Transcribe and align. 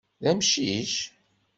D 0.23 0.25
amcic? 0.31 0.93